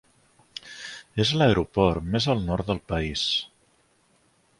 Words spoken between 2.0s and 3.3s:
més al nord del país.